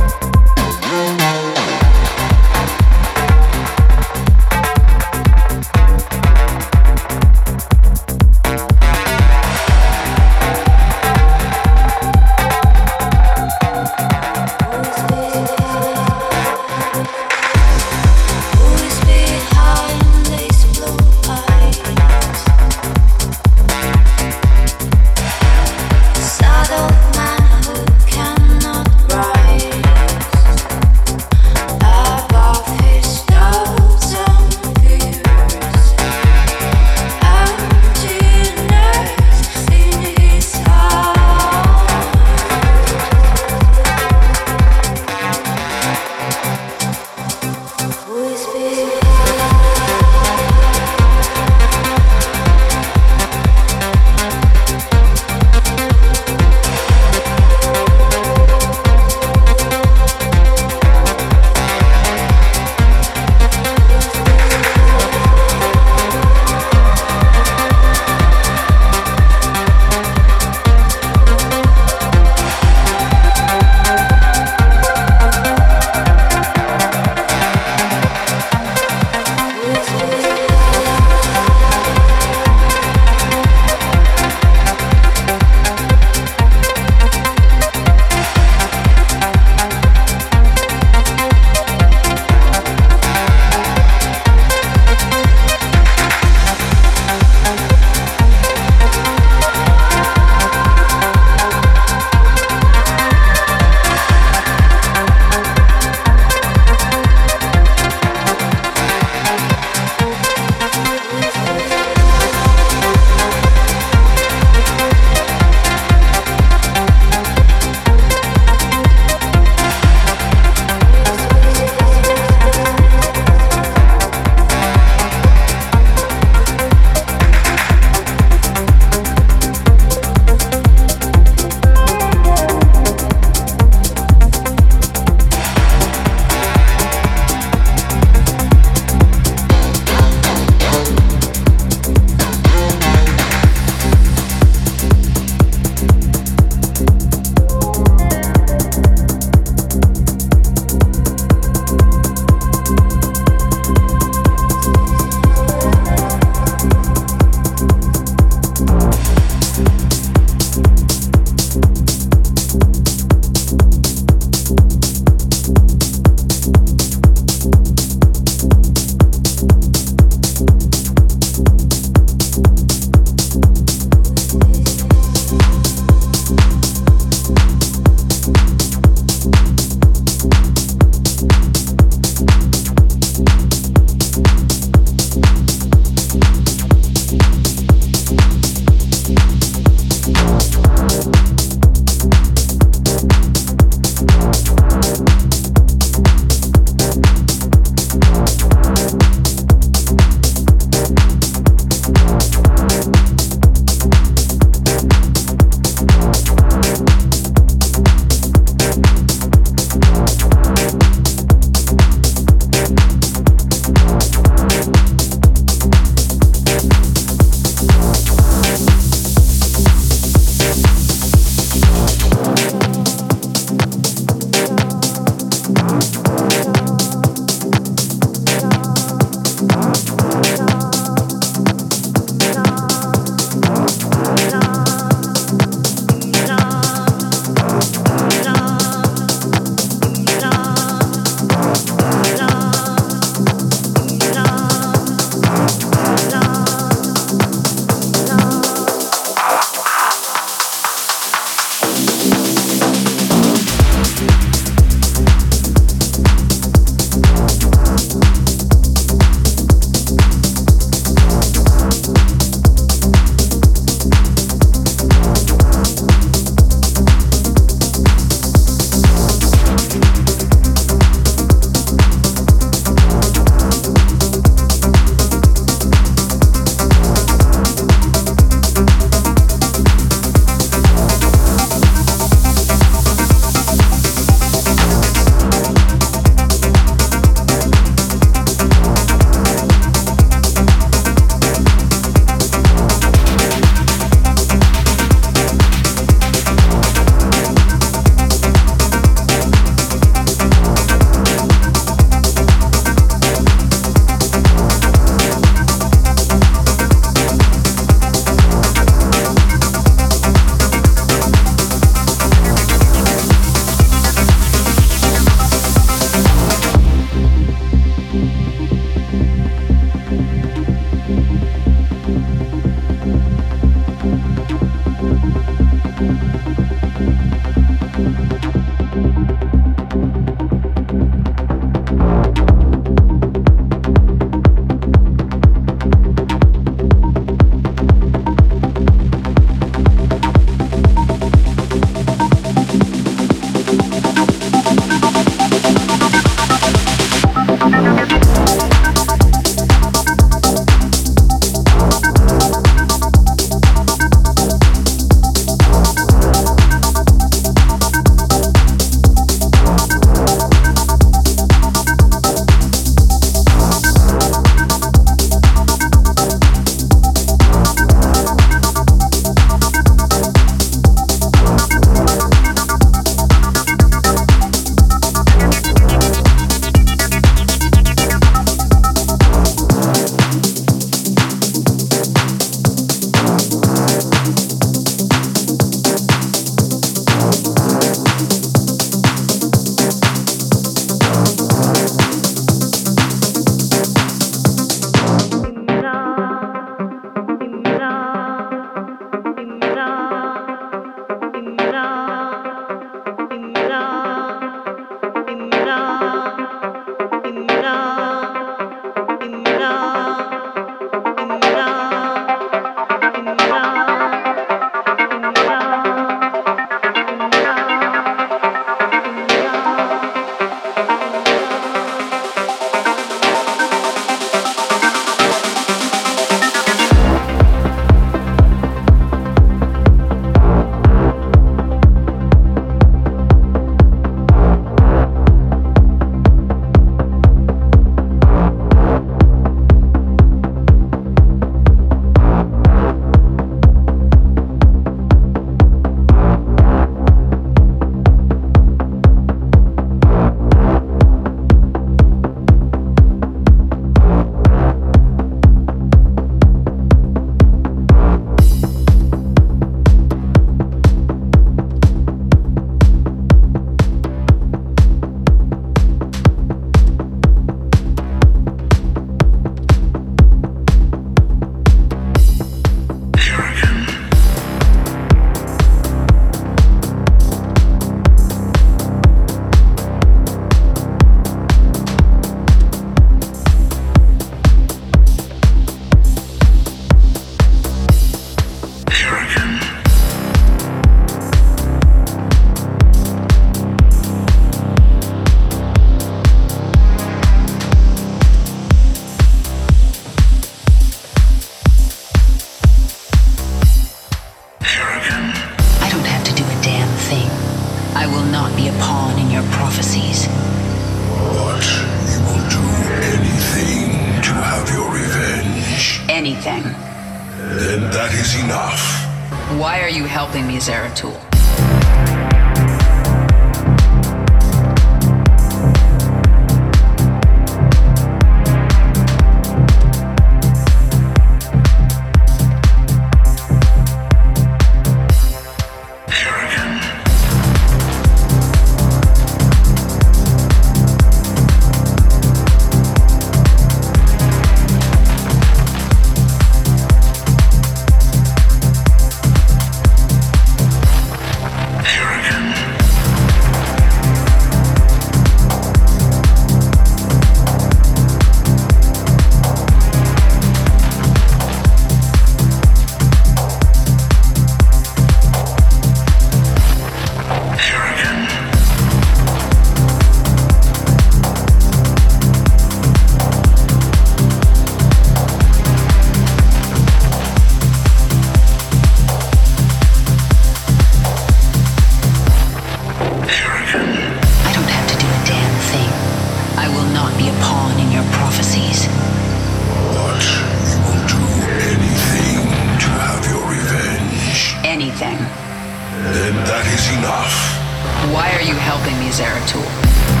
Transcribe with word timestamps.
use 598.91 598.99
our 598.99 599.25
tool. 599.25 600.00